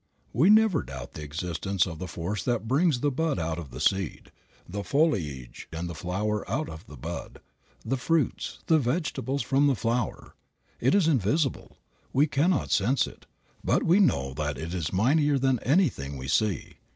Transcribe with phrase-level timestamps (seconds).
[0.33, 3.79] We never doubt the existence of the force that brings the bud out of the
[3.79, 4.31] seed,
[4.67, 7.39] the foliage and the flower out of the bud,
[7.85, 10.33] the fruits, the vegetables from the flower.
[10.79, 11.77] It is invisible.
[12.13, 13.27] We cannot sense it,
[13.63, 16.77] but we know that it is mightier than anything we see.